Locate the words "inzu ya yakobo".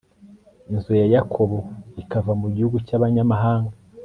0.71-1.57